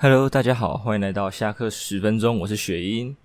[0.00, 3.16] Hello，大家好，欢迎来到下课十分钟，我是雪英。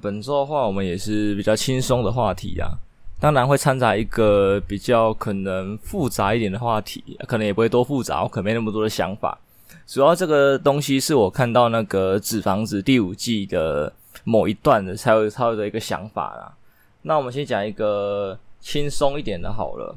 [0.00, 2.78] 本周的话，我们也是比较轻松的话题啊，
[3.18, 9.36] 当然会掺杂一个比较可能复杂一点的话题，可能也不会多复杂，我可能没那么多的想法。
[9.84, 13.92] 主要这个东西是我看到那个《纸房子》第五季的
[14.22, 16.54] 某一段的才有才有的一个想法啦。
[17.02, 19.96] 那我们先讲一个轻松一点的好了。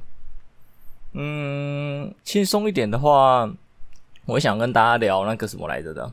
[1.14, 3.48] 嗯，轻松一点的话。
[4.26, 6.12] 我想跟大家聊那个什么来着的，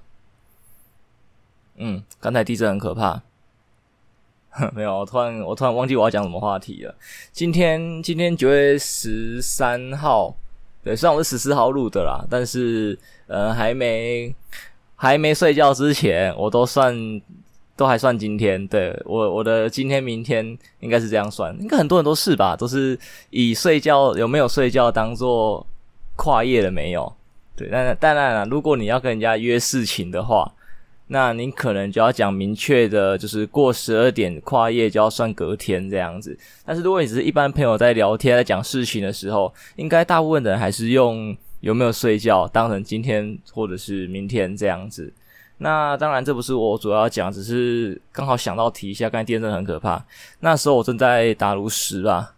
[1.76, 3.22] 嗯，刚才地震很可怕，
[4.74, 6.94] 没有，我突然我突然忘记我要讲什么话题了。
[7.32, 10.34] 今天今天九月十三号，
[10.84, 12.98] 对，虽然我是十四号录的啦，但是
[13.28, 14.34] 呃还没
[14.94, 16.94] 还没睡觉之前，我都算
[17.74, 20.46] 都还算今天，对，我我的今天明天
[20.80, 22.98] 应该是这样算，应该很多人都是吧，都是
[23.30, 25.66] 以睡觉有没有睡觉当做
[26.14, 27.10] 跨夜了没有。
[27.54, 30.50] 对，但当然了，如果你要跟人家约事情的话，
[31.08, 36.36] 那你可能就要讲明确的，就是过十二点跨夜就要算隔天这样子。
[36.64, 45.12] 但是如果你只是一般朋友在聊天、在讲事情的时候，应该大部分的人还是用有没有睡觉当成今天或者是明天这样子。
[45.58, 49.10] 那当然这不是我主要讲，只是刚好想到提一下。
[49.10, 50.02] 刚才地震很可怕，
[50.40, 52.34] 那时候我正在打炉石吧，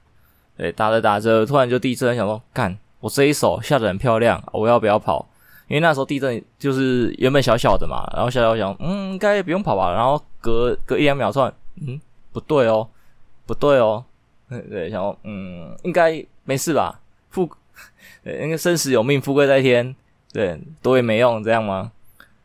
[0.56, 2.76] 对，打着打着突然就地震，想说干。
[3.04, 5.28] 我这一手下得很漂亮，我要不要跑？
[5.68, 9.92] 因为那时候地震就是原本小小的嘛，然后小小想，嗯，应该不用跑吧。
[9.92, 11.52] 然后隔隔一两秒，算，
[11.86, 12.00] 嗯，
[12.32, 12.88] 不对哦，
[13.44, 14.02] 不对哦，
[14.48, 16.98] 对，想说，嗯，应该没事吧？
[17.28, 17.46] 富，
[18.22, 19.94] 对，应该生死有命，富贵在天，
[20.32, 21.92] 对，躲也没用，这样吗？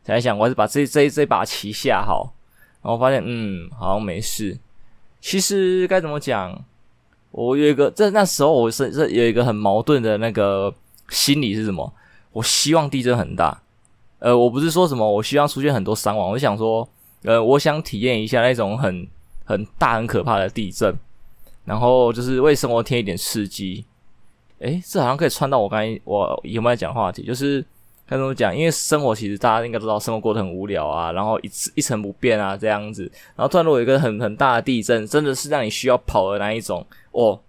[0.04, 2.34] 想一想，我还是把这这这把棋下好，
[2.82, 4.58] 然后发现，嗯，好像没事。
[5.22, 6.62] 其实该怎么讲？
[7.30, 10.72] 我有一个，在那时候我是是有一个很矛盾的那个
[11.08, 11.92] 心理是什么？
[12.32, 13.62] 我希望地震很大，
[14.18, 16.88] 呃，我不是说什么，我希望出现很多伤亡，我想说，
[17.22, 19.06] 呃，我想体验一下那种很
[19.44, 20.94] 很大很可怕的地震，
[21.64, 23.84] 然后就是为生活添一点刺激。
[24.58, 27.64] 诶，这好像可以穿到我刚才我有没有讲话题，就是。
[28.10, 28.54] 该怎么讲？
[28.54, 33.04] 因为生活其实大家应该都知道，生活过得很无聊啊，然后一次一成不变啊这样子。
[33.36, 37.40] 然后突然如果有一个很很大的地震，真的是让你需要跑的那一种哦，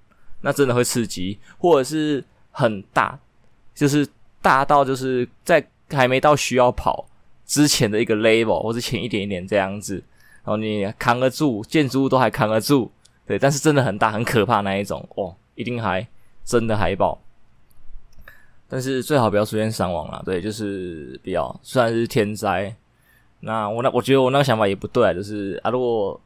[0.41, 3.17] 那真的会刺激，或者是很大，
[3.73, 4.07] 就是
[4.41, 7.07] 大到就是在还没到需要跑
[7.45, 9.95] 之前的一个 level，或者前一点一点这样子，
[10.43, 12.91] 然后你扛得住，建筑物都还扛得住，
[13.25, 16.07] 对，但是真的很大很可怕那一种哦，一定还
[16.45, 17.19] 真的还爆。
[18.73, 21.59] 但是最好不要出现伤亡啦，对，就是不要。
[21.61, 22.73] 虽然是天灾，
[23.41, 26.21] 那我那我觉得我那个想法也不对，就是啊，如果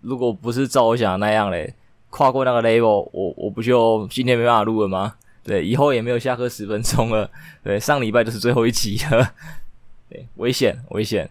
[0.00, 1.74] 如果不是照我想的那样嘞，
[2.08, 5.16] 跨过那个 level，我我不就今天没办法录了吗？
[5.42, 7.30] 对，以后也没有下课十分钟了，
[7.62, 9.34] 对，上礼拜就是最后一集了，
[10.08, 11.28] 对，危险危险。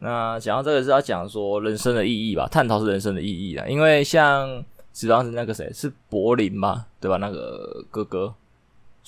[0.00, 7.16] 那讲到这个是要讲说人生的意义吧，探讨是人生的意义啊，因为像只要是那个谁是柏林嘛，对吧？
[7.18, 8.34] 那个哥哥。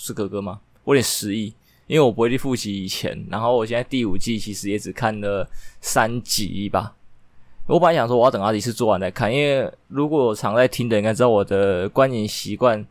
[0.03, 0.61] 是哥哥吗？
[0.85, 1.53] 我有点失忆，
[1.87, 3.27] 因为我不会去复习以前。
[3.31, 5.49] 然后我现在第五季其实也只看了
[5.81, 6.95] 三集吧。
[7.67, 12.85] 我本来想说我要等阿迪斯做完再看，因为如果我常在听的应该知道我的观影习惯。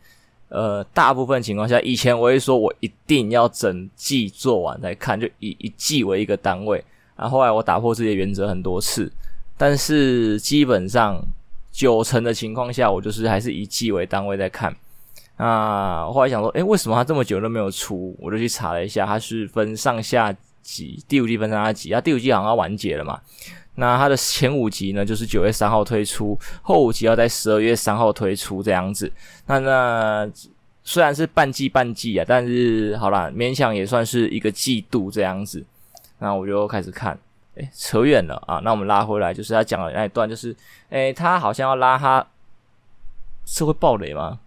[0.51, 6.83] 呃，大部分情况下，以前我会说我一定要整季做完再看，就以一季为一个单位。
[7.15, 9.11] 然后后来我打破自己原则很多次，
[9.55, 11.23] 但是基本上
[11.71, 14.75] 九成的情况下，我就是还是以季为单位在看。
[15.39, 18.13] 啊，我后来想说，诶，为什么他这么久都没有出？
[18.19, 23.17] 我就去查了一下，它是分上下集，第五季分上下集，啊，第五季好像要完结了嘛。
[23.75, 29.09] 那它的前五集呢，就是九月三号推出，后五集要在十二月三号推出这样子。
[29.45, 30.29] 那那
[30.83, 35.65] 虽然是半季半季啊，但是好啦，勉强也算是一个季度这样子。
[36.17, 37.17] 那我就开始看，
[37.55, 38.59] 诶，扯远了啊。
[38.61, 40.53] 那我们拉回来，就是他讲的那一段，就是
[40.89, 42.27] 诶，他好像要拉他，
[43.45, 44.39] 是会爆雷吗？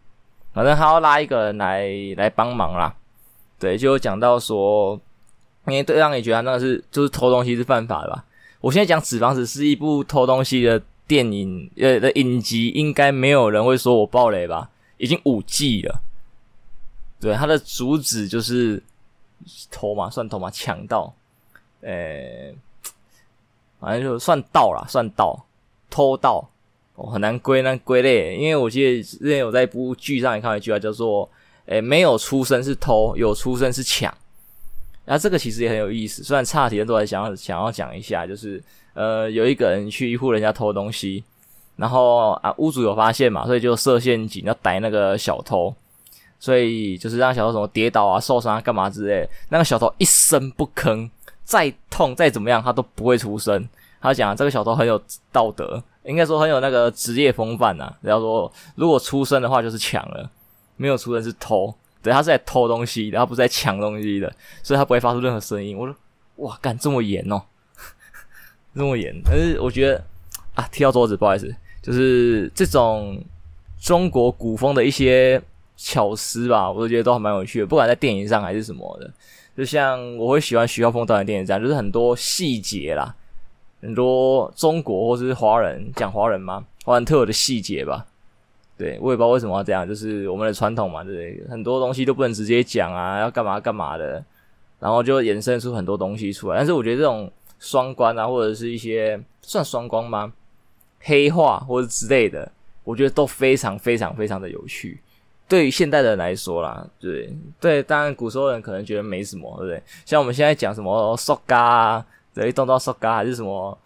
[0.52, 2.94] 反正他要拉一个人来来帮忙啦，
[3.58, 5.00] 对，就讲到说，
[5.66, 8.24] 因为对方也觉得那个是就是偷东西是犯法的吧。
[8.60, 14.68] 我现在讲《纸房子》是一部偷东西的电影，呃的影集，应该没有人会说我爆雷吧？
[14.98, 16.00] 已经五季了，
[17.18, 18.82] 对，它的主旨就是
[19.70, 21.12] 偷嘛，算偷嘛，抢盗，
[21.80, 22.52] 呃，
[23.80, 25.46] 反正就算盗啦，算盗，
[25.88, 26.48] 偷盗。
[27.02, 31.28] 哦，很难归那归类，因为我记得之前有在一部剧上也看到一句话，叫做
[31.66, 34.12] “诶，没有出生是偷，有出生是抢”。
[35.04, 38.62] 那这个其实也很有意思，虽然差题，都还想要想要讲一下，就是
[38.94, 41.24] 呃，有一个人去一户人家偷东西，
[41.74, 45.74] 然后啊，屋主有发现嘛，所以就设陷阱要逮那个小偷，
[46.38, 51.10] 所以就是让小偷什么跌倒啊、受伤啊、干嘛之类，那个小偷一声不吭，
[51.42, 53.68] 再痛再怎么样，他都不会出声。
[54.02, 55.00] 他讲这个小偷很有
[55.30, 57.90] 道德，应该说很有那个职业风范呐。
[58.02, 60.28] 然后说，如果出声的话就是抢了，
[60.76, 61.72] 没有出声是偷。
[62.02, 65.78] 对，他是在偷东西，然后不是在抢东西的，所以他不会发出任何声音。
[65.78, 65.94] 我说，
[66.38, 67.40] 哇，干这么严哦，
[68.74, 69.14] 这么严。
[69.24, 70.04] 但是我觉得
[70.56, 73.22] 啊，踢到桌子，不好意思，就是这种
[73.80, 75.40] 中国古风的一些
[75.76, 79.08] 巧思吧，我都觉得都还蛮有趣的，不管在电影上还是什么的。
[79.56, 83.14] 就像我会喜欢徐浩峰导演电影这样，就是很多细节啦。
[83.82, 86.64] 很多中国或是华人讲华人吗？
[86.84, 88.06] 华人特有的细节吧。
[88.78, 91.48] 对，我也不知道为什么要这样，就是我们的传统嘛，对不对？
[91.50, 94.24] 很多东西都不能直接讲啊，要干嘛干嘛的，
[94.80, 96.56] 然后就衍生出很多东西出来。
[96.56, 97.30] 但是我觉得这种
[97.60, 100.32] 双关啊，或者是一些算双关吗？
[101.00, 102.50] 黑话或者之类的，
[102.82, 105.00] 我觉得都非常非常非常的有趣。
[105.48, 109.82] 对于现代人来说啦，对对，当然古时候人可能觉得没什么，对不对？
[110.04, 112.06] 像我们现在讲什么塑胶啊。
[112.34, 113.78] 这一动到说嘎还是什么？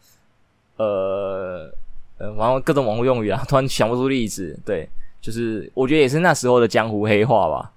[0.76, 1.70] 呃
[2.18, 4.58] 呃，然后各种网络用语啊，突然想不出例子。
[4.64, 4.88] 对，
[5.20, 7.72] 就是我觉得也是那时候的江湖黑话吧，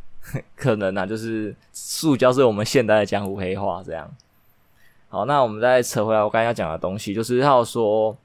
[0.56, 4.10] 可能啊，就是塑胶是我们现代的江湖黑话这样。
[5.08, 8.16] 好，那我们再扯回来，我刚才要讲的东西，就是要说。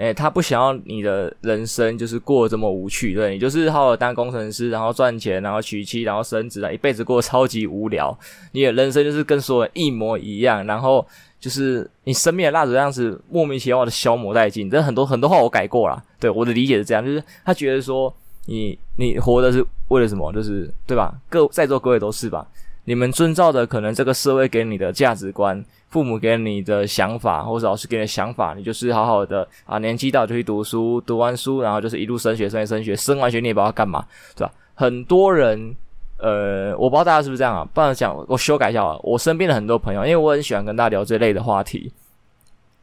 [0.00, 8.18] 诶、他不想要你的人生就是过这么无趣，对，你就是好好当工程师，然后赚钱，然后娶妻，然后生子啊，一辈子过超级无聊。
[8.52, 11.06] 你的人生就是跟所有人一模一样，然后
[11.38, 14.70] 就是你生命的蜡烛这样子莫名其妙的消磨殆尽。
[14.70, 18.10] 这很多很多话我改过了，对，我的理解是这样，就是他觉得说
[18.46, 21.14] 你你活的是为了什么，就是对吧？
[21.28, 22.48] 各在座各位都是吧？
[22.86, 25.62] 你们遵照的可能这个社会给你的价值观。
[25.90, 34.04] 父母给你的想法，或者老师给你的想法，你就是好好的啊，年纪到就去读书，读完书然后就是一路升学，升学，升学，升完学你也不知道干嘛，
[34.34, 34.52] 对吧？
[34.74, 35.74] 很多人，
[36.18, 37.68] 呃，我不知道大家是不是这样啊？
[37.74, 38.96] 不然讲，我修改一下啊。
[39.02, 41.92] 我身边的很多朋友，因为我很喜欢跟大家聊这类的话题。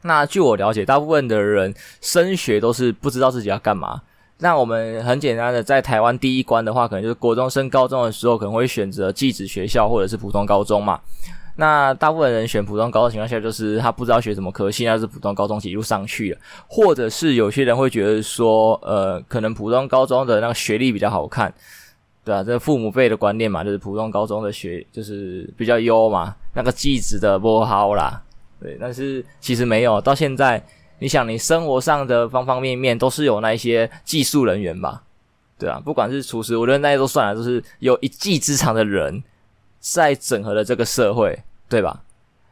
[0.02, 4.02] 那据我了解，大部分的人升学都是不知道自己要干嘛。
[4.40, 11.00] 那我们很简单的，在台湾第一关的话，可能就是国中升高中的时候，可能会选择技职学校或者是普通高中嘛。
[11.60, 16.38] 那大部分人选普通高的情况下，就是他不知道学什么科系，那是普通高中一路上去了，
[16.68, 21.52] 或者是有些人会觉得说，呃，可能普通高中的那个学历比较好看，
[22.24, 28.22] 对啊，这父母辈的观念嘛，就是普通高中的学就是比较优嘛，那个技职的不好啦，
[28.60, 30.64] 对，但是其实没有，到现在
[31.00, 35.02] 你想，你生活上的方方面面都是有那一些技术人员吧，
[35.58, 39.20] 对啊，不管是厨师，我觉得那些都算了，就是有一技之长的人
[39.80, 41.36] 在整合了这个社会。
[41.68, 42.02] 对吧？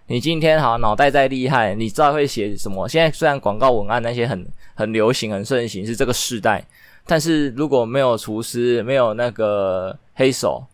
[0.09, 2.87] 你今天好脑袋再厉害，你知道会写什么？
[2.89, 6.65] 现在虽然广告文案那些很很流行、很盛行，是这个时代，
[7.05, 10.65] 但是如果没有厨师，没有那个黑手，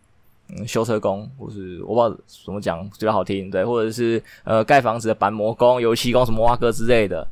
[0.49, 7.27] 嗯，修车工，或是我不知道怎么讲比较好听，对，或者是呃盖房子的板模工、油漆工、什么挖哥之类的，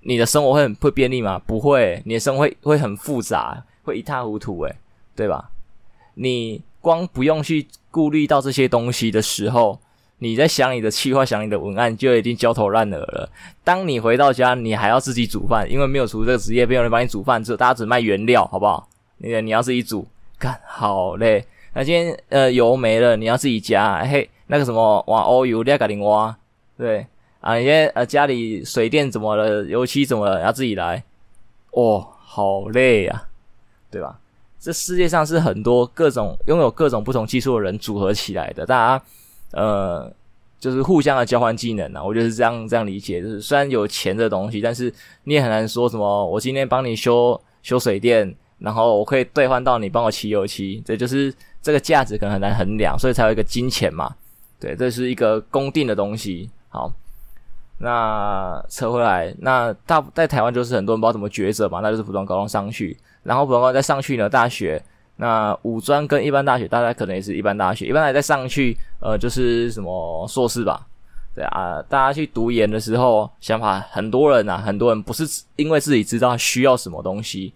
[0.00, 1.40] 你的生活会很会便利吗？
[1.46, 4.76] 不会，你的生活会会很复杂，会一塌糊涂，诶，
[5.14, 5.48] 对吧？
[6.14, 9.78] 你光不用去顾虑到这些东西的时候。
[10.18, 13.28] 你在想你的企划，想你的文案，就已经焦头烂额了。
[13.62, 18.88] 当你回到家，你还要自己煮饭，因为没有厨这个职业，没有人帮你煮饭，只大家只卖原料，好不好？
[19.18, 20.06] 你你要自己煮，
[20.38, 21.44] 干好嘞。
[21.74, 24.02] 那今天呃油没了，你要自己加。
[24.04, 26.34] 嘿，那个什么挖欧油，你要赶紧挖。
[26.78, 27.06] 对
[27.42, 31.04] 啊，你今天呃家里水电怎么了，油漆怎么了，要自己来。
[31.72, 33.28] 哦，好累啊，
[33.90, 34.18] 对吧？
[34.58, 39.04] 这世界上是很多各种拥有各种不同技术的人组合起来的，大家。
[39.52, 40.12] 呃，
[40.58, 43.22] 就是互相的交换技能啊，我觉得是这样这样理解。
[43.22, 44.92] 就是虽然有钱的东西，但是
[45.24, 46.26] 你也很难说什么。
[46.26, 54.14] 我今天帮你修修水电，然后我可以兑换到你帮我漆油漆，这就是这个价值可能很难衡量，所以才有一个金钱嘛。
[54.58, 56.50] 对，这是一个公定的东西。
[56.68, 56.92] 好，
[57.78, 64.82] 那扯回来，那大在台湾就是很多人不知道怎么抉择嘛，那就是普通高中上去，然后普通高中再上去呢，大学。
[65.18, 70.86] 那五专跟一般大学，大家可能也是一般大学，一般来再上去，呃，就是什么硕士吧，
[71.34, 75.24] 对啊，大家去读研的时候，想法很多人啊，很多人不是
[75.56, 77.50] 因为自己知道需要什么东西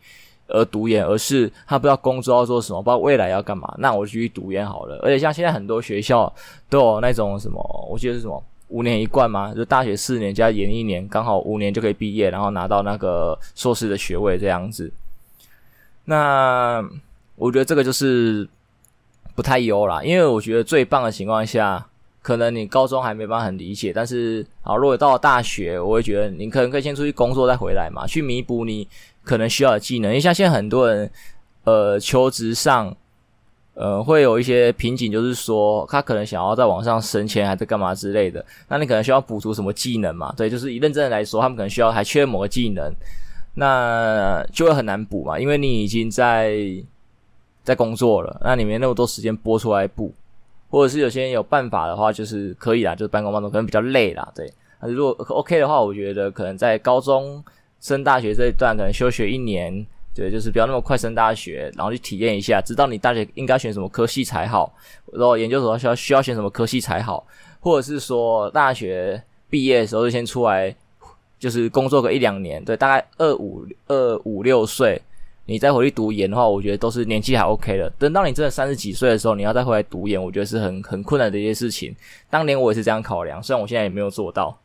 [0.49, 4.99] 而读研，而是他不知道工作要做什么，不知道未来要干嘛，那我就去读研好了。
[5.03, 6.33] 而且像现在很多学校
[6.71, 14.91] 都有那种什么，我记得是什么五年一贯嘛，就大学四年加研一年，刚好五年就可以毕业，然后拿到那个硕士的学位这样子。
[16.07, 16.83] 那。
[17.41, 18.47] 我觉得这个就是
[19.35, 21.85] 不太优啦，因为我觉得最棒的情况下，
[22.21, 28.87] 可能你高中还没办法很理解，但是啊，如果到了大学，我会觉得你可能可以先出去工作再回来嘛，去弥补你
[29.25, 30.11] 可能需要的技能。
[30.11, 31.11] 因为像现在很多人，
[31.65, 32.95] 呃，求职上，
[33.73, 38.45] 呃，会有一些瓶颈，就是说他可能想要在网上升迁，还是干嘛之类的。
[38.69, 40.31] 那你可能需要补足什么技能嘛？
[40.37, 42.93] 对，就是以认真的来说，他们可能需要还缺某个技能，
[43.55, 46.55] 那就会很难补嘛，因为你已经在
[47.63, 50.13] 在工作了，那你没那么多时间拨出来补，
[50.69, 54.53] 或者是有些人有办法的话，就是可以啦，就是半工半读，可能比较累啦，对。
[54.81, 57.45] 那如果 OK 的话，我觉得可能在高中
[57.81, 59.87] 升大学这一段，可能休学一年。
[60.13, 64.71] 对，就是不要那么快升大学，然后去体验一下，知道你大学应该选什么科系才好，
[65.13, 67.25] 然后研究所需要需要选什么科系才好，
[67.61, 70.75] 或者是说大学毕业的时候就先出来，
[71.39, 75.01] 就是工作个一两年，对，大概二五二五六岁，
[75.47, 77.91] 你再回去读研的话，我觉得都是年纪还 OK 的。
[77.99, 81.95] 等到你真的三十几岁的时候，你要再回来读研，我觉得是很很困难的一件事情。
[82.29, 84.57] 当年我也是这样考量，虽然我现在也没有做到。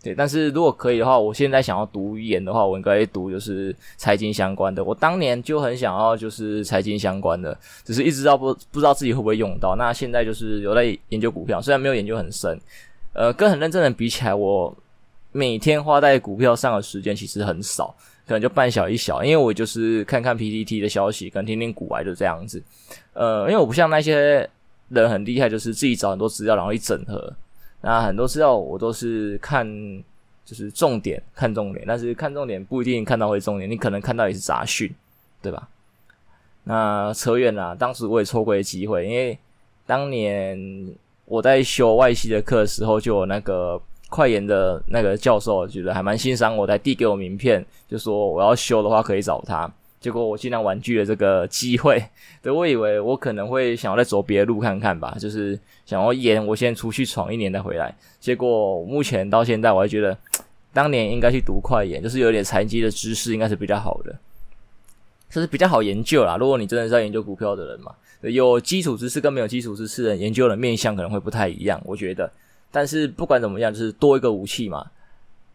[0.00, 4.84] 对，但是如果可以的话，我现在想要读研的话，我应该读就是财经相关的。
[4.84, 9.74] 我当年就很想要就是财经相关的，只是一直到不不知道自己会不会用到。
[9.76, 12.56] 那现在就是有在研究股票，虽然没有研究很深，
[13.12, 14.72] 呃，跟很认真的比起来，我
[15.32, 17.92] 每天花在股票上的时间其实很少，
[18.28, 22.62] 可能就半小一小，因为我就是看看 PPT 的消息，可能听听股癌就这样子。
[23.14, 24.48] 呃，因为我不像那些
[24.90, 27.34] 人很厉害，就是自己找很多资料然后一整合。
[27.80, 29.66] 那很多资料我都是看，
[30.44, 34.94] 就是重点看重点，但是看重点不一定看到会重点，你可能看到也是杂讯，
[35.40, 35.66] 对吧？
[36.64, 39.38] 那扯远了，当时我也错过一机会，因为
[39.86, 40.94] 当年
[41.24, 49.70] 我在修外系的课的时候，就有那个快研的那个教授，觉得还蛮欣赏我，才递给我名片，就说我要修的话可以找他。
[50.00, 52.02] 结果我尽量婉拒了这个机会，
[52.40, 57.94] 对，我以为我可能会想要再走别的路看看吧，就是想要研，我先出去闯一年再回来。
[58.20, 60.16] 结果目前到现在，我还觉得
[60.72, 64.16] 当年应该去读快研，就是有点财经的知识应该是比较好的，
[65.28, 66.36] 这是比较好研究啦。
[66.36, 72.30] 如果你真的是在研究股票的人嘛，有基础知识跟没有基础知识的人研究的面向可能会不太一样，我觉得。
[72.70, 74.84] 但是不管怎么样，就是多一个武器嘛，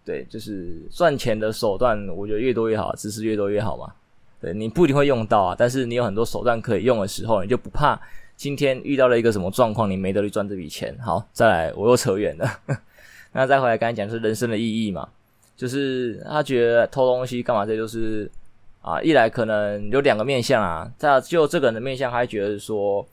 [0.04, 3.92] 对，就是赚钱的手段，我觉得越多越好，知识越多越好嘛。
[4.42, 7.98] 对，你不一定会用到啊，但是你有很多手段可以用的时候，你就不怕
[8.36, 10.94] 今天遇到了一个什么状况，你没得去赚这笔钱。
[11.00, 12.50] 好，再来，我又扯远了。
[13.32, 15.08] 那再回来，刚才讲是人生的意义嘛，
[15.56, 17.66] 就是他觉得偷东西干嘛？
[17.66, 18.30] 这就是
[18.82, 23.08] 啊，一来可能有两个面向啊，再就这个人的面向，他还觉得说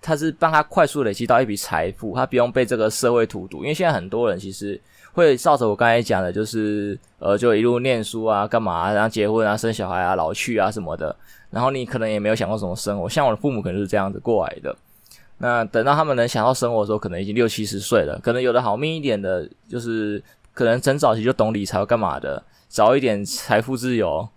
[0.00, 4.80] 他是帮他快速累积到一笔财富，他不用被这个社会荼毒，因为现在很多人其实。
[5.12, 11.14] 会照着我刚才讲的，就是呃，就一路念书啊，干嘛，然后结婚啊，生小孩啊，老去啊什么的。
[11.50, 14.74] 然后你可能也没有想过什么生活，像我的父母可能是这样子过来的。
[15.38, 18.20] 那等到他们能想到生活的时候，可能已经六七十岁了。
[18.22, 20.22] 可能有的好命一点的，就是
[20.54, 24.28] 可能很早期就懂理财干嘛的，早一点财富自由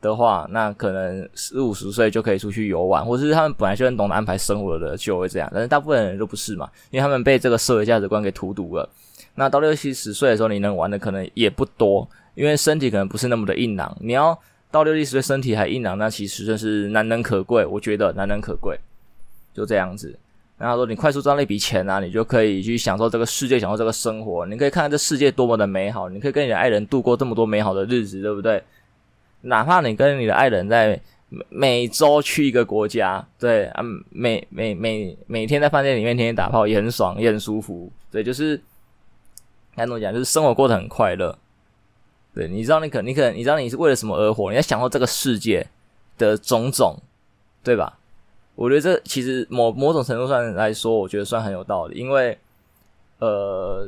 [0.00, 5.50] 的话，那可能四五十岁就可以出去游玩，或者是他们本来就很懂得安排生活的，就会这样。
[5.52, 8.88] 但是大部分人都不是嘛，因为他们被这个社会价值观给荼毒了。
[9.34, 13.96] 那到六七十岁的时候，你能玩的可能也不多，因为身体可能不是那么的硬朗。
[14.00, 14.36] 你要
[14.70, 17.64] 到六七十岁身体还硬朗，那其实真是难能可贵。
[17.66, 18.78] 我觉得难能可贵，
[19.54, 20.18] 就这样子。
[20.58, 24.44] 然后说你快速赚了一笔钱啊，你就可以去享受这个世界，享受这个生活。
[24.44, 28.62] 你可以看看这世界多么的美好，你可以跟你的爱人度过这么多美好的日子，对不对？
[29.42, 37.90] 哪怕你跟你的爱人在每每周去一个国家，对啊，每每每每天在饭店里面天天打炮也很爽，也很舒服。
[38.10, 38.60] 对，就是。
[39.76, 40.12] 该怎么讲？
[40.12, 41.38] 就是生活过得很快乐，
[42.34, 44.50] 对，你知道，你可你可能你知道你是为了什么而活？
[44.50, 45.64] 你在享受这个世界
[46.18, 46.96] 的种种，
[47.62, 47.96] 对吧？
[48.56, 51.96] 我觉得这其实某某种程度上来说，我觉得算很有道理。
[51.98, 52.36] 因为，
[53.20, 53.86] 呃，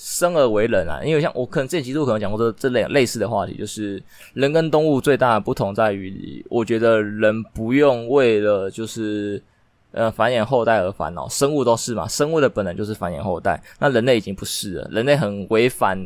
[0.00, 4.00] 生而为人啊，因为像我可能这几集我可能讲过这这类类似的话题，就是
[4.34, 9.42] 人跟动物最大的不同在于，我觉得人不用为了就是。
[9.90, 13.60] 呃，繁衍后代而烦恼，生物都是嘛，生物的本能就是繁衍后代。
[13.78, 15.98] 那人类已经不是了，人类很违反，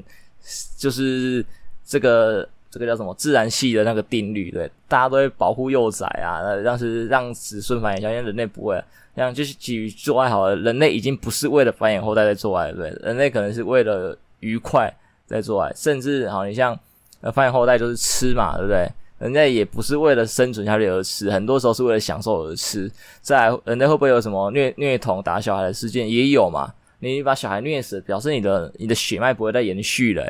[0.78, 1.44] 就是
[1.84, 8.83] 这个这个叫什么自然系的那个定律，对，大家都会保护幼崽啊，那让是让子孙繁衍下，因为人类不会，
[9.14, 14.91] 像就是基于做爱好了，人类已经不是为了繁衍后代在做爱，对，人类可能是为了愉快
[15.26, 16.76] 在做爱，甚至好，你像
[17.21, 18.88] 呃繁衍后代就是吃嘛，对不对？
[19.19, 22.91] 人家也不是为了生存下去而吃，很多时候是为了享受而吃。
[23.21, 26.11] 再来，人类会不会有什么虐虐童打小孩的事件？
[26.11, 26.75] 也有嘛。
[26.99, 30.29] 你把小孩虐死，表示你的你的血脉不会再延续了，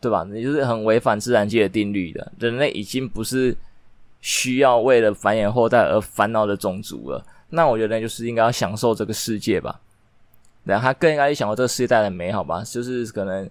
[0.00, 0.26] 对吧？
[0.30, 2.32] 你就是很违反自然界的定律的。
[2.38, 3.56] 人类已经不是
[4.20, 7.24] 需要为了繁衍后代而烦恼的种族了。
[7.50, 9.80] 那我觉得就是应该要享受这个世界吧。
[10.64, 12.62] 然后他更应该去享受这个世界带来的美好吧。
[12.64, 13.48] 就是可能。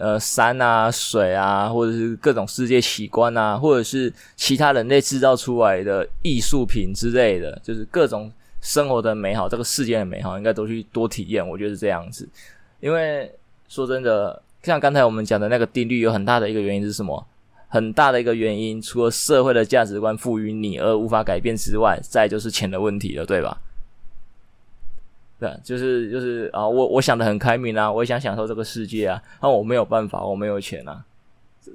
[0.00, 8.30] 呃山啊、水啊，或者是各种世界奇观啊，或者是其他人类制造出来的艺术品之类的，就是各种
[8.60, 11.44] 生活的美好，这个世界的美好，应该都去多体验。
[11.44, 12.28] 我觉得是这样子，
[12.78, 13.28] 因为
[13.68, 17.26] 说真的，像刚才我们讲的那个定律，有很大的一个原因是什么？
[17.70, 23.58] 很大的一个原因，除了社会的价值观赋予你而无法改变之外，再就是钱的问题了，对吧？
[25.38, 31.04] 对，就是就是啊，我我想的很开明啊，我也想享受这个世界啊，但我没有办法，我没有钱啊，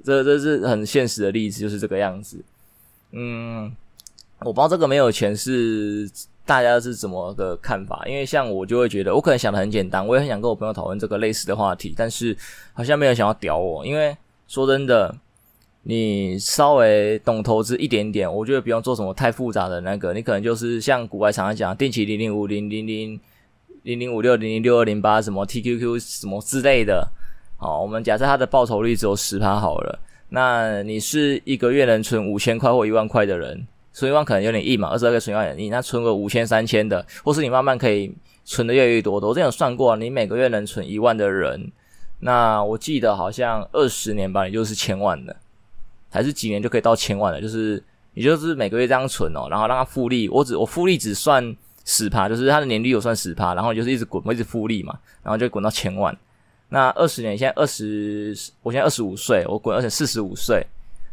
[0.04, 2.44] 这这是很现实的例子，就是这个样子。
[3.12, 3.72] 嗯，
[4.40, 6.10] 我不知道这个没有钱是
[6.46, 12.36] 大家是怎么个看法，因为像我就会觉得，我可能想的很简单，我也很想跟我朋友讨论这个类似的话题，但是
[12.72, 14.16] 好像没有想要屌我，因为
[14.48, 15.14] 说真的。
[15.86, 23.20] 你稍微懂投资一点点，我觉得不用做什么太复杂的那个，你可能就是像股外常常讲定期零零五零零零
[23.82, 27.06] 零零五六零零六二零八什么 TQQ 什么之类的。
[27.58, 29.98] 好，我们假设它的报酬率只有十趴好了，
[30.30, 41.72] 那你是一个月能存五千块或一万块的人，存一万可能有点硬嘛，二十二个存一万有点硬，那存个五千三千的，或是你慢慢可以存的越来越多的，我之前有算过，你每个月能存一万的人，
[42.18, 45.34] 那我记得好像二十年吧，也就是千万的。
[46.10, 47.82] 还是几年就可以到千万了，就是
[48.14, 56.16] 也就是每个月这样存哦，然后让它复利，我只我复利只算十趴，就是它的年利有算十趴，然后就是一直滚，一直复利嘛，然后就滚到千万。
[56.68, 58.32] 那二十年，现在二十，
[58.62, 60.64] 我现在二十五岁，我滚而且四十五岁，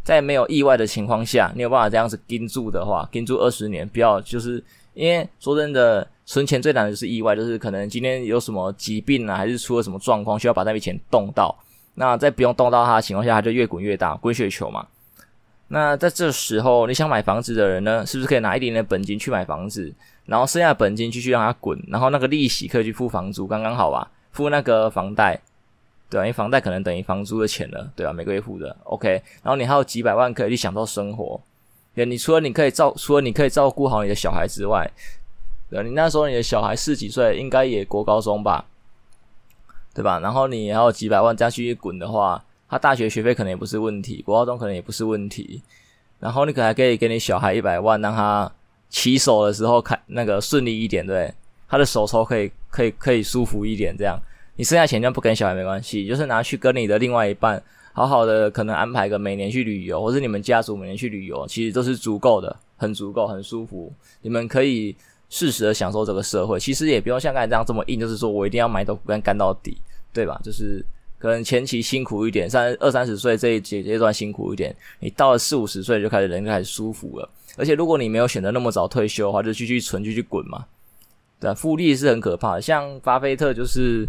[0.03, 11.55] 在没有意外的情况下，你有办法这样子盯住的话，盯住二十年，不要就是因为说真的，存钱最难的就是意外，就是可能今天有什么疾病啊，还是出了什么状况，需要把那笔钱动到。
[11.93, 14.87] 那在不用动到它的情况下，它就越滚越大，滚雪球嘛。
[15.67, 19.93] 那在这时候，你想买房子的人呢，是不是可以拿一点点本金去买房子，
[20.25, 24.09] 然后剩下的本金继续让它滚，然后那个利息可以去付房租，刚刚好吧？
[24.31, 25.39] 付那个房贷，
[26.11, 29.09] 对啊，因为房贷可能等于房租的钱了，对啊，每个月付的，OK。
[29.41, 31.39] 然后你还有几百万可以去享受生活，
[31.95, 34.91] 对，你除了你可以照，除了你可以照顾好你的小孩之外，
[35.69, 38.65] 对，你那时候你的小孩十几岁，应该也国高中吧？
[39.93, 40.19] 对吧？
[40.19, 45.61] 然后你还有几百万再继续滚的话，他大学学费可能也不是问题，国高中可能也不是问题。
[46.19, 48.51] 然后你可还可以给你小孩一百万，让他
[48.89, 51.33] 起手的时候看那个顺利一点，对，
[51.67, 54.19] 他的手抽可以可以可以舒服一点，这样
[54.61, 57.59] 你剩下钱就不跟小孩没关系，就是拿去跟你的另外一半
[57.93, 64.95] 好好的，可能安排个每年去旅游，或是你们家族每年去旅游，其实都是足够的，很足够，很舒服，你们可以。
[65.33, 69.77] 适时的享受这个社会，其实也不用像刚才这样这么硬，就是说我一定要埋头苦干干到底，
[70.11, 70.37] 对吧？
[70.43, 70.85] 就是
[71.17, 77.29] 可能前期辛苦一点，三二三十岁这一阶阶段辛苦一点，你到了四五十岁就开始人就开始舒服了。
[77.55, 80.65] 而且如果你没有选择那么早退休的话，就继续存，继续滚嘛。
[81.39, 82.61] 对啊，复利是很可怕的。
[82.61, 84.05] 像巴菲特就是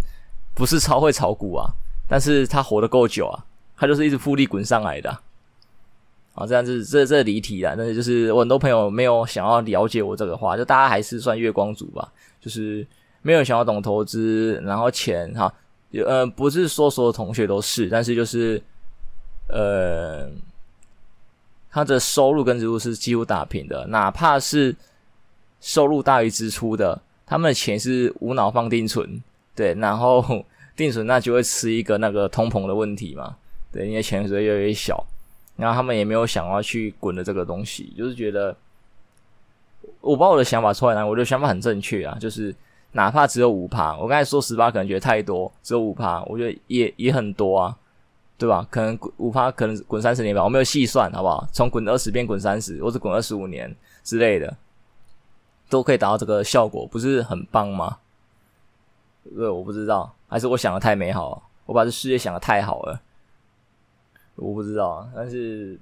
[0.55, 1.67] 不是超会炒股啊，
[2.09, 3.45] 但是他活得够久啊，
[3.77, 5.11] 他就是一直复利滚上来的
[6.35, 6.47] 啊。
[6.47, 7.75] 这样子，这这离题了。
[7.77, 12.13] 但是就是我很多朋友没有想要了解我这个话，就大家还是算月光族吧。
[12.41, 12.85] 就是
[13.23, 15.55] 没有想要懂投资，然后钱哈，
[15.93, 18.61] 呃，不是说所有同学都是，但是就是
[19.49, 20.29] 呃，
[21.71, 24.75] 他的收入跟支出是几乎打平的，哪怕是
[25.61, 29.23] 收入大于支出的，他们的钱是无脑放定存，
[29.55, 30.25] 对，然后
[30.77, 33.37] 定存那就会吃一个那个通膨的问题嘛，
[33.71, 35.05] 对，因为钱只会越来越小。
[35.55, 38.57] 然后他们也没有想要去滚的这个东西，就是觉得
[40.01, 42.53] 我把我的想法出来了，我的想法很正确啊，就是
[42.93, 47.77] 哪怕只有五趴，我刚才说十八可能觉得太多，只有五趴，我觉得也也很多啊，
[48.39, 48.67] 对吧？
[48.71, 51.47] 可能五趴可能滚三十年吧，我没有细算，好不好？
[51.53, 54.57] 从滚二十变滚三十，或者滚二十五年之类的，
[55.69, 57.99] 都可以达到这个效果，不是很棒吗？
[59.37, 63.01] 对，我不知道，还是我想的太美好了，我把这世界想的太好了。
[64.37, 65.79] 我不知道，但是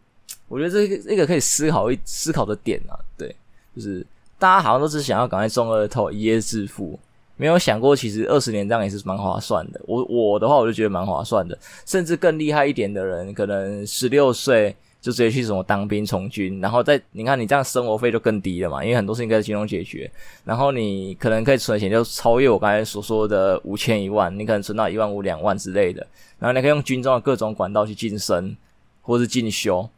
[0.48, 3.34] 我觉得这个这个可以思考一思考的点啊，对，
[3.74, 4.04] 就是
[4.38, 6.98] 大家好像都是想要赶快中二透一夜致富，
[7.36, 9.80] 没有想过其实二十年这样也是蛮划算的。
[9.86, 20.10] 我我的话我就觉得蛮划算的，甚至更厉害一点的人，可能十六岁就直接去什么当兵从军，然后再你看你这样生活费就更低了嘛，因为很多事情可以金融解决，
[20.44, 26.06] 然后你可能可以存钱就超越我刚才所说的五千一万，你可能存到一万五两万之类的。
[26.38, 28.54] 然后你可以用军中的各种管道去晋升，
[29.02, 29.88] 或是进修。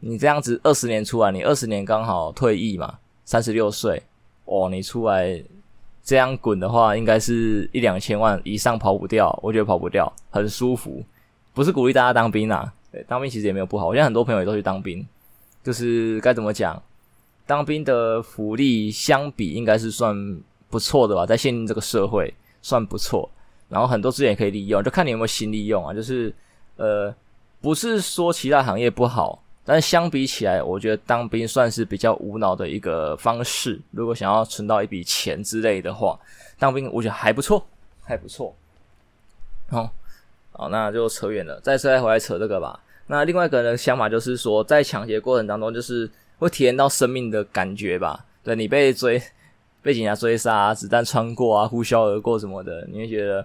[0.00, 4.02] 你这样子二十年出来，你二十年刚好退役嘛，三十六岁
[4.44, 5.42] 哦，你出来
[6.02, 9.38] 这样滚的话，应该是一两千万以上跑不掉。
[9.42, 11.02] 我觉得跑不掉，很舒服。
[11.54, 13.86] 不是鼓励大家当兵啊，对，当兵其实也没有不好。
[13.86, 15.04] 我现在很多朋友也都去当兵，
[15.64, 16.80] 就是该怎么讲，
[17.46, 20.14] 当兵的福利相比应该是算
[20.68, 23.28] 不错的吧，在现今这个社会算不错。
[23.68, 25.94] 然后很多资源也可以利用，就看你有没有心利用啊。
[25.94, 26.34] 就是
[26.76, 27.14] 呃，
[27.62, 33.80] 不是说其他行业不好，但是相比起来，我觉得当兵算是比较无脑的一个方式。
[33.90, 36.20] 如果想要存到一笔钱之类的话，
[36.58, 37.66] 当兵我觉得还不错，
[38.02, 38.54] 还不错。
[39.70, 39.90] 好，
[40.52, 42.78] 好，那就扯远了，再再回来扯这个吧。
[43.06, 48.24] 那另外一个人的想法就是说，在抢劫过程当中，就是会体验到生命的感觉吧。
[48.44, 49.20] 对，你被追，
[49.82, 53.44] 被警察追杀，子弹穿过啊，呼啸而过什么的，你会觉得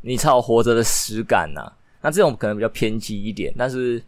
[0.00, 1.72] 你才有活着的实感呐。
[2.02, 4.02] 那这种可能比较偏激一点，但是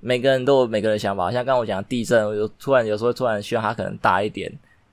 [0.00, 1.30] 每个人都有每个人的想法。
[1.30, 4.52] 像刚我讲地震，我就突然有时候突然希望它可能大一点，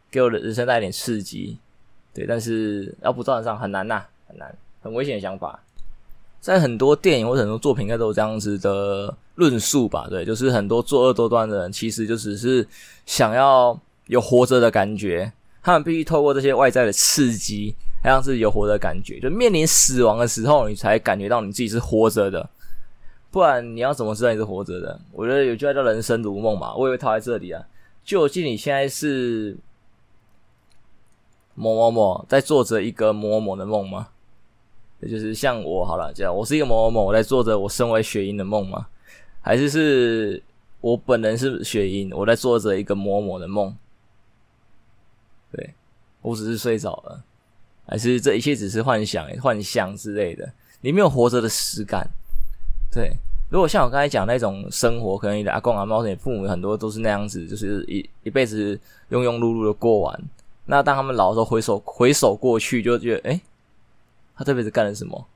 [0.10, 1.58] 给我的人生带一点刺激。
[2.14, 5.60] 对，但是要不造成上很难呐、很难，很危险的想法。
[6.46, 10.06] 在很多电影或者很多作品，应该都有这样子的论述吧？
[10.08, 12.68] 对，就是很多作恶多端的人，其实就只是
[13.08, 19.20] 想要有活着的感觉，他们必须透过这些外在的刺激，让自己有活着的感觉。
[19.20, 22.48] 就面临死亡的时候，你才感觉到你自己是活着的，
[23.32, 25.02] 不然你要怎么知道你是活着的？
[25.14, 27.60] 我觉得有句话叫“人生如梦”嘛，我以为套在这里啊。
[28.04, 29.58] 究竟你现在是
[31.56, 34.10] 某某某在做着一个某某某的梦吗？
[35.02, 38.88] 也就是像我好了，这样我是一个某某某，我在做着我身为雪鹰的梦吗？
[39.42, 40.42] 还是是
[40.82, 43.76] 我本人是雪鹰，我在做着一个某某的梦？
[45.52, 45.74] 对，
[46.22, 47.22] 我只是睡着了，
[47.86, 50.52] 还是这一切只是幻想、幻象之类的？
[50.82, 52.10] 你没有活着的实感。
[52.92, 53.12] 对，
[53.52, 58.80] 如果像我刚才讲那种生活，可能你的阿公阿妈、你父母很多都是那样子，就是一一辈子
[59.12, 60.24] 庸庸碌碌的过完。
[60.66, 63.34] 那当他们老的时候，回首回首过去，就觉得哎。
[63.34, 63.42] 诶
[64.36, 65.28] 他这辈子干了什么？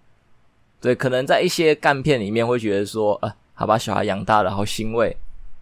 [0.81, 5.15] 对，可能在一些干片里面会觉得说，呃，他把小孩养大了，好欣慰。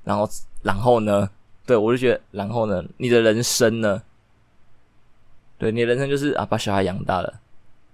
[0.03, 0.29] 然后，
[0.61, 1.29] 然后呢？
[1.65, 2.83] 对，我就觉得，然后呢？
[2.97, 4.01] 你的人生呢？
[5.57, 7.41] 对，你人生就是啊，把小孩养大了。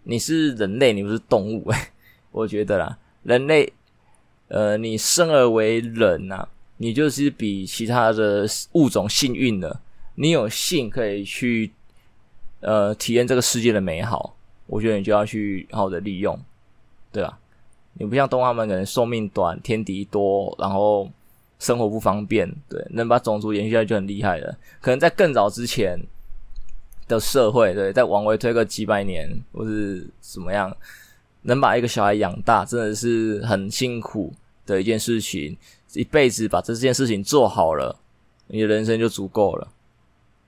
[0.04, 1.72] 你是人类，你不是动物。
[2.32, 3.72] 我觉得啦，人类，
[4.50, 9.80] 呃，你生而为人呐，你就是比其他的物种幸运的。
[10.16, 11.72] 你有幸可以去，
[12.60, 14.36] 呃，体验这个世界的美好。
[14.74, 16.36] 我觉得你就要去好好的利用，
[17.12, 17.38] 对吧？
[17.94, 21.08] 你不像动物他们可能寿命短、天敌多，然后
[21.60, 24.58] 生活不方便，对，能把种族延续下来就很厉害了。
[24.82, 25.96] 可能在更早之前
[27.08, 30.76] 的社会，对，在往回推个几百年或是怎么样，
[31.44, 34.34] 能把一个小孩养大，真的是很辛苦
[34.66, 35.56] 的一件事情。
[35.94, 37.96] 一辈子把这件事情做好了，
[38.48, 39.68] 你的人生就足够了。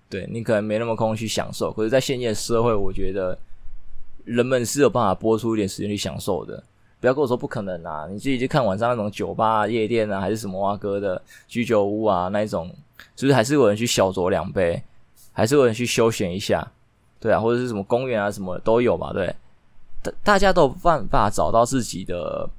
[0.09, 3.37] 对，你可能没那么空去享受，可是，在现今的社会，我觉得。
[4.25, 6.61] 人们是有办法拨出一点时间去享受的，
[6.99, 8.07] 不要跟我说不可能啊！
[8.09, 12.67] 你自己去看晚上那种酒吧、啊、夜店啊，还是什么哇哥的居酒屋啊，那一种，
[13.15, 14.81] 是不是还是有人去小酌两杯，
[15.31, 16.67] 还是有人去休闲一下，
[17.19, 19.33] 对啊，或者是什么公园啊什么的都有嘛，对，
[20.01, 22.49] 大大家都有办法找到自己的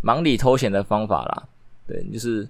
[0.00, 1.44] 忙里偷闲的方法啦，
[1.86, 2.48] 对，就是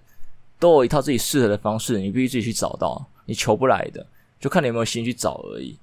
[0.58, 4.06] 都有一套自己适合的方式，你必须自己去找到，你求不来的，
[4.40, 5.76] 就看你有没有心去找而已。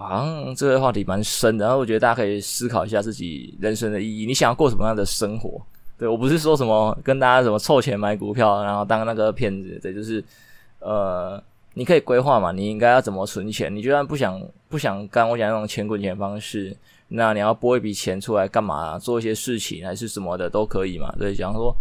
[0.00, 4.26] 好像这个话题蛮深的，然后我觉得大家可以思考一下自己人生的意义。
[4.26, 5.60] 你想要过什么样的生活？
[5.98, 9.78] 对，我不是说什么跟大家什么凑钱买股票，然后当那个骗子。
[9.82, 10.24] 对，就是
[10.78, 11.42] 呃，
[11.74, 13.74] 你可以规划嘛，你应该要怎么存钱？
[13.74, 16.74] 你就算不想不想干我讲那种钱滚钱方式，
[17.08, 18.98] 那你要拨一笔钱出来干嘛？
[18.98, 21.14] 做一些事情还是什么的都可以嘛。
[21.18, 21.76] 对，假如说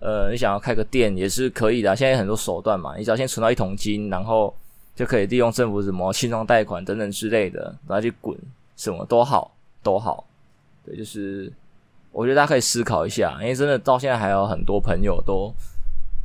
[0.00, 1.96] 呃，你想要开个店也是可以的。
[1.96, 4.54] 现在很多手段嘛，你只要先存到一桶金，然后。
[4.94, 8.36] 就可以利用政府什么青创贷款等等之类的，然后去滚，
[8.76, 10.24] 什么都好，都好。
[10.84, 11.52] 对，就是
[12.10, 15.52] 我觉得大家可以思考一下，因为真的到现在还有很多朋友都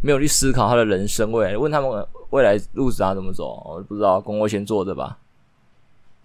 [0.01, 1.57] 没有去思考他的人生未来。
[1.57, 5.17] 问他们未来路子啊怎么走，我不知道，工作先做着吧。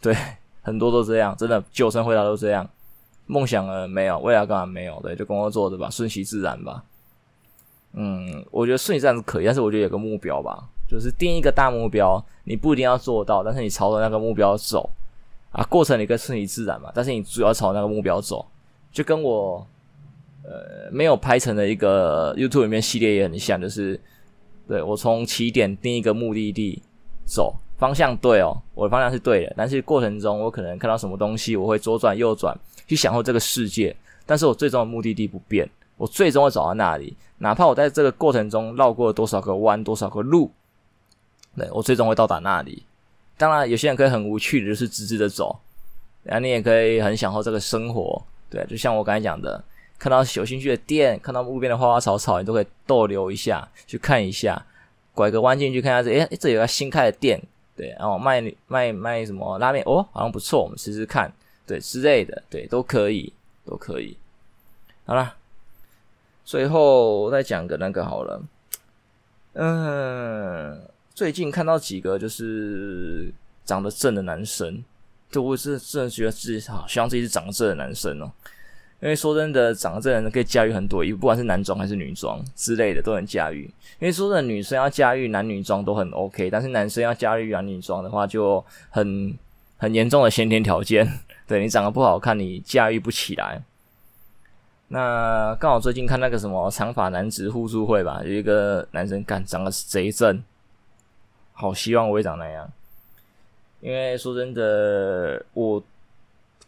[0.00, 0.16] 对，
[0.62, 2.68] 很多都这样，真的，九成回答都这样。
[3.26, 4.18] 梦想了没有？
[4.18, 4.98] 未来干嘛没有？
[5.00, 6.82] 对，就工作做着吧，顺其自然吧。
[7.92, 10.68] 嗯，我觉得顺其自然是可以，但是我觉得有个目标吧。
[10.92, 14.90] 就是定一个大目标，你不一定要做到，但是你朝着那个目标走
[15.50, 16.92] 啊，过程你可以顺其自然嘛。
[16.94, 18.44] 但是你主要朝那个目标走，
[18.92, 19.66] 就跟我
[20.44, 23.98] 呃没有拍成的一个 YouTube 里面系列也很像，就是
[24.68, 26.82] 对我从起点定一个目的地
[27.24, 32.54] 走，方向对哦，我的方向是对的，但是过程中我可能看到什么东西，我会左转右转
[32.86, 40.50] 去享受这个世界，但是我最终的目的地不变，我最终会走到那里，哪怕我在这个过程中绕过了多少个弯，多少个路。
[41.56, 42.82] 对，我最终会到达那里。
[43.36, 45.58] 当然，有些人可以很无趣的，就是直直的走。
[46.22, 48.22] 然后你也可以很享受这个生活。
[48.48, 49.62] 对，就像我刚才讲的，
[49.98, 54.64] 看到有兴趣的店，看到路边的花花草草，你都可以逗留一下，去看一下，
[55.14, 57.42] 拐个弯进去看下这，诶，这有个新开的店，
[57.74, 61.32] 对，然后卖卖卖什么拉面，哦，好像不错，我们试试看，
[61.66, 63.32] 对之类的，对，都可以，
[63.64, 64.16] 都可以。
[65.06, 65.34] 好啦，
[66.44, 68.42] 最后再讲个那个好了。
[69.54, 70.80] 嗯，
[71.14, 73.32] 最近看到几个就是
[73.64, 74.82] 长得正的男生，
[75.30, 78.30] 就我是真的觉得自己好希望自己是长得正的男生哦。
[79.00, 83.64] 因为说真的，长得正的人可以驾驭很多衣服，不管是男装还是女装之类的都能驾驭。
[83.98, 89.36] 因为说真的，女生要驾驭男女装都很 OK，但是男生要驾驭男女装的话，就很
[89.76, 91.20] 很严重的先天条件。
[91.48, 93.60] 对，你长得不好看，你驾驭不起来。
[94.86, 100.40] 那刚好最近看那个什么长发男子互助会吧，有一个男生干长得贼正，
[101.52, 102.70] 好希望我也长那样。
[103.80, 105.82] 因为说真的，我。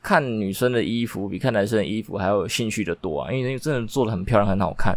[0.03, 4.94] 看女生的衣服比看男生的衣服还要有兴趣的多啊，因为真的做的很漂亮，很好看。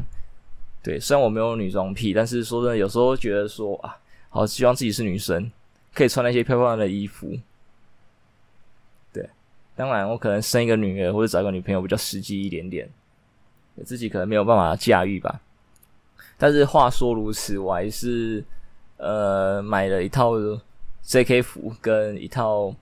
[0.83, 3.97] 对，虽然我没有女装癖，但是说真的，有时候觉得说啊，
[4.27, 5.49] 好希望自己是女生，
[5.93, 7.31] 可以穿那些漂亮的衣服。
[9.13, 9.29] 对，
[9.77, 12.89] 当然我可能生一个女儿或者找个女朋友比较实际一点点，
[13.85, 15.39] 自己可能没有办法驾驭吧。
[16.37, 18.43] 但是话说如此，我还是
[18.97, 20.33] 呃买了一套
[21.05, 22.75] JK 服跟一套。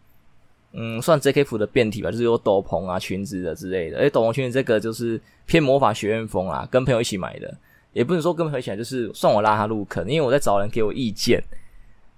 [0.77, 3.97] 嗯，算 JK 服的变体吧，就是有斗篷啊、裙子的之类的。
[3.97, 7.57] 而斗篷裙子这个就是偏魔法学院风啊，跟朋友一起买的，
[7.93, 11.41] 也不能说跟朋友一起买，就是算我拉他入坑，因为我在找人给我意见，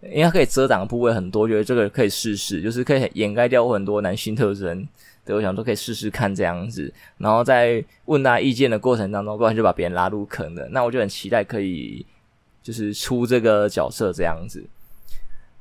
[0.01, 4.88] 因为它可以遮挡的部位很多，觉得这个可以试试，就是可以掩盖掉我很多男性特征。
[5.23, 10.67] 对，我想都可以试试看这样子，然后在问他意见的过程当中，不然就把别人拉入坑的。
[10.71, 12.03] 那我就很期待可以
[12.67, 14.62] 就是出这个角色这样子。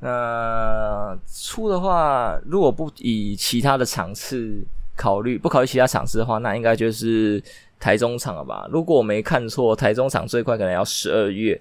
[0.01, 4.59] 那出的话，如果不以其他的场次
[4.97, 7.41] 考虑，不考虑其他场次的话，那应该就是
[7.79, 8.69] 台中场了吧？
[8.73, 11.57] 如果我没看错，台中场最快可能要十二月，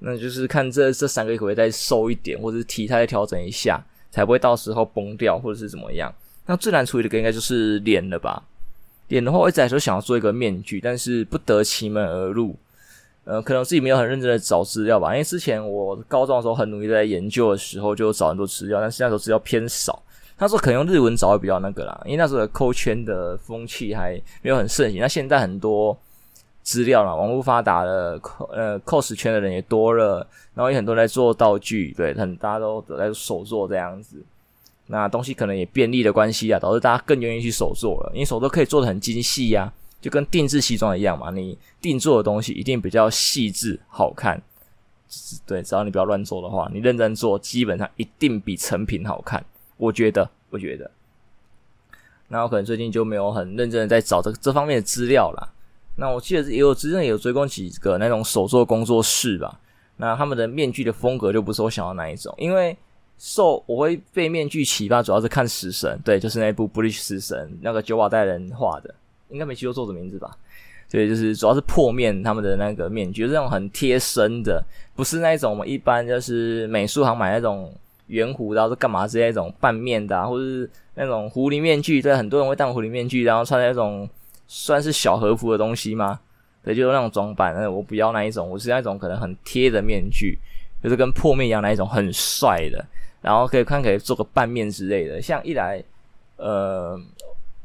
[0.00, 6.12] 那就是看这这三个月可不可以再瘦一点，或者是体态调整一下，才不会到时候崩掉或者是怎么样。
[6.46, 8.42] 那最难处理的应该就是脸了吧？
[9.06, 12.56] 脸的话，我一直来说想要做一个面具，但是不得其门而入。
[13.24, 20.02] 呃，可能自己没有很认真的找资料吧，因为之前我高中的时候很努力在研究的时候，就找很多资料，但是那时候资料偏少。
[20.36, 25.00] 他说可能用日文找会比较那个啦，因为那时候的扣圈的风气还没有很盛行。
[25.00, 25.96] 那现在很多
[26.62, 34.16] 资料啦，网络发达了，呃，cos 圈的人也多了，然后也很多人在做道具，对，很大家都在手做这样子。
[34.88, 39.72] 那东西可能也便利的关系啊，导致大家更愿意去手做了，因为手做可以做的很精细呀、
[40.04, 44.38] 就跟定制西装一样嘛，你定做的东西一定比较细致好看，
[45.46, 49.42] 对，只要你不要乱做的话，你认真做，基本上一定比成品好看。
[49.78, 50.90] 我觉得，我觉得。
[52.28, 55.48] 那我可能最近就没有很认真的在找这这方面的资料啦。
[55.96, 59.58] 那我记得也有真正有追过几个那种手作工作室吧，
[59.96, 62.76] 那他们的面具的风格就不是我想要那一种，因为
[63.16, 68.94] 受我会被面具启发，主要是看死神，对，就是那部《Bleach 死神》，那个久保带人画的。
[69.28, 70.36] 应该没记错作者名字吧？
[70.90, 77.74] 对，就是主要是破面他们的那个面具，就是那种很贴身的，不是那种我们一般就是美术行买那种
[78.06, 82.00] 圆弧，然后是干嘛之类那种半面的，或者是那种狐狸面具。
[82.00, 84.08] 对，很多人会戴狐狸面具，然后穿那种
[84.46, 86.20] 算是小和服的东西吗？
[86.62, 87.52] 对，就是那种装扮。
[87.54, 90.38] 那我不要那一种，我是那种可能很贴的面具，
[90.80, 92.84] 就是跟破面一样那一种很帅的，
[93.20, 95.20] 然后可以看可以做个半面之类的。
[95.20, 95.82] 像一来，
[96.36, 97.00] 呃。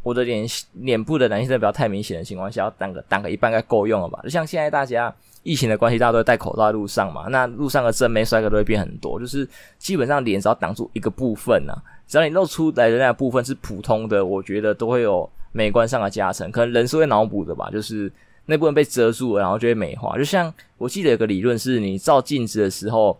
[0.02, 4.20] 我的脸脸部的男性特征不要太明显的情况下，要挡个挡个一半该够用了吧？
[4.24, 11.76] 就像现在大家疫情的关系，大家都会戴口罩在路上嘛，那路上的正妹帅哥都会变很多，就是基本上脸只要挡住一个部分、啊，
[12.08, 16.50] 只要你露出来的那部分是普通的，我觉得都会有美观上的加成。
[16.52, 18.12] 可能人是会脑补的吧，就是
[18.46, 20.18] 那部分被遮住了，然后就会美化。
[20.18, 23.20] 就像我记得有个理论是，你照镜子的时候，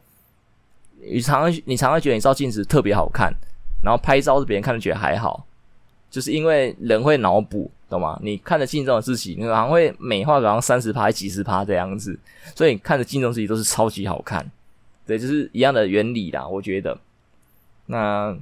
[1.02, 3.34] 你常你常常觉得你照镜子特别好看，
[3.84, 5.46] 然后拍照是别人看着觉得还好。
[6.10, 8.20] 就是因为人会脑补，懂吗？
[8.24, 12.18] 你看着镜中的自己，你好像会美化好像三十趴、几十趴这样子，
[12.56, 14.50] 所以你看着镜中自己都是超级好看。
[15.06, 16.98] 对，就是一样的原理啦，我觉得。
[17.86, 18.36] 那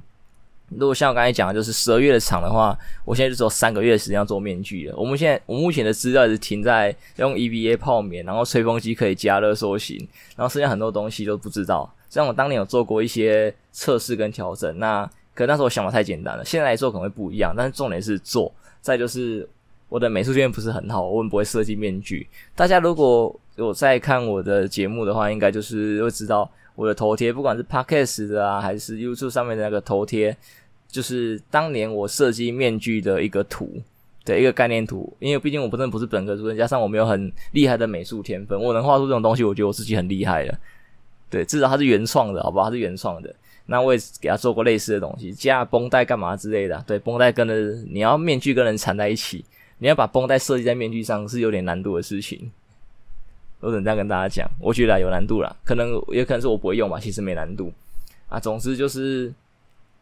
[0.70, 4.96] 如果像我刚才讲的，就是十二月的场的话，我现在就只有三个月的时间要做面具了。
[4.96, 9.96] 我们现在我目前的资料是停在用 EVA 泡棉，然后吹风机可以加热塑形，
[10.36, 11.90] 然后剩下很多东西都不知道。
[12.10, 15.08] 像我当年有做过一些测试跟调整，那。
[15.38, 18.52] 可那时候我想法太简单了，现在来做可能会不一样，但是重点是做。
[18.80, 19.48] 再就是
[19.88, 22.26] 我的美术经验不是很好，我们不会设计面具。
[22.56, 30.36] 大家如果有在看我的节目的话，应该就是会知道我的头贴，不管是 Podcast 的啊，还是 YouTube 上面的那个头贴，
[30.88, 33.80] 就是当年我设计面具的一个图，
[34.24, 35.16] 对，一个概念图。
[35.20, 40.58] 因为毕竟我本身不是本科出身，加上我没有很厉害的美术天分，我能画出这种东西，我觉得我自己很厉害了。
[41.30, 42.64] 对，至少它是原创的，好不好？
[42.64, 43.32] 它是原创的。
[43.70, 46.82] 那我也给他做过类似的东西，加绷带干嘛之类的。
[46.86, 47.54] 对，绷带跟着
[47.90, 49.44] 你要面具跟人缠在一起，
[49.76, 52.50] 你要把绷带设计在面具上是有点难度的事情。
[53.60, 57.70] 我只能这样跟大家讲，我觉得有难度啦，可能也可能是我不会用吧，其实没难度
[58.28, 58.40] 啊。
[58.40, 59.30] 总之就是，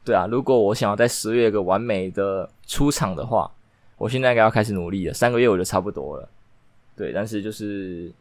[0.05, 3.51] 对啊，如果我想要在十月有个完美的出场的话，
[3.99, 6.29] 我现在应该要开始努力了，三个月我就差不多了。
[6.95, 8.13] 对，但是就是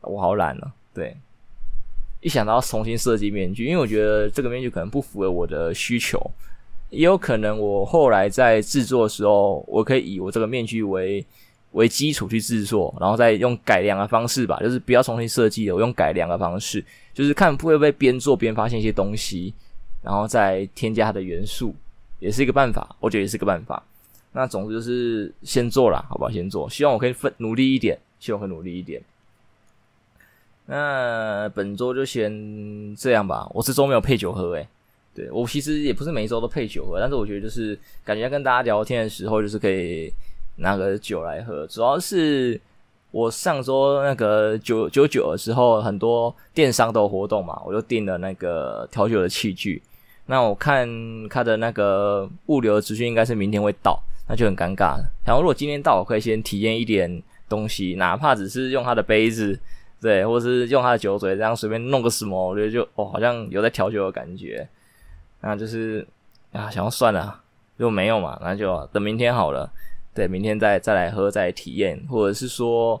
[0.00, 1.16] 我好懒了，对。
[2.20, 6.18] 一想到要重新设计面具，因为我觉得这个面具可能不符合我的需求，
[6.90, 11.24] 也有可能我后来在制作的时候，我可以以我这个面具为。
[11.74, 19.54] 为基础去制作，然后再用改良的方式吧，就是不要重新设计的，我用改良的方式，就是看会不会边做边发现一些东西，
[20.02, 21.72] 然后再添加它的元素，
[22.18, 23.80] 也是一个办法，我觉得也是个办法。
[24.32, 26.30] 那总之就是先做啦，好不好？
[26.32, 29.00] 先做，希望我可以分努力一点，希望可以努力一点。
[30.70, 33.46] 那本周就先这样吧。
[33.52, 34.66] 我这周没有配酒喝，诶，
[35.14, 40.12] 对，我其实也不是每一周都配酒喝，但是我觉得就是感觉跟大家聊天的时候，就是可以。
[40.56, 42.60] 拿个酒来喝，主要是
[43.12, 49.80] 我上周那个九九九的时候，很多电商都有活动嘛，我就订了那个调酒的器具。
[50.26, 50.86] 那我看
[51.30, 55.10] 他的那个物流资讯应该是明天会到，那就很尴尬了。
[55.24, 59.58] 然后如果今天到，我可以先体验一点东西，哪怕只是用他的杯子，
[60.00, 64.66] 对，或者是用他的酒嘴，这样随便弄个什么，我觉得就哦，好像有在调酒的感觉。
[65.42, 66.06] 那就是
[66.52, 67.40] 啊，想要算了，
[67.78, 69.70] 就没有嘛，那就等明天好了。
[70.14, 73.00] 对，明天再再来喝，再体验，或者是说，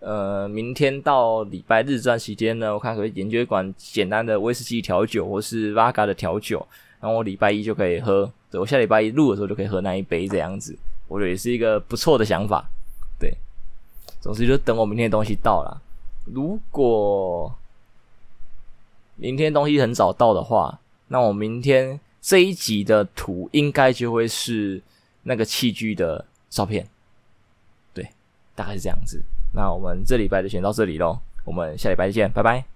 [0.00, 6.66] 呃，明天到礼拜日这段时间呢，我看可以研究一款简单的威士忌调酒，或是拉嘎的调酒，
[7.00, 8.30] 然后我礼拜一就可以喝。
[8.50, 10.76] 对，我下礼拜一录的时候就可以喝那一杯这样子，
[11.08, 12.64] 我觉得也是一个不错的想法。
[13.18, 13.32] 对，
[14.20, 15.82] 总之就等我明天的东西到了。
[16.26, 17.58] 如果
[19.16, 24.82] 明天东西很早到的话，那我明天这一集的图应该就会是
[25.22, 26.24] 那个器具的。
[26.48, 26.88] 照片，
[27.92, 28.08] 对，
[28.54, 29.20] 大概是这样子。
[29.52, 32.75] 那我们这礼拜就先到这里喽，我们下礼拜见，拜拜。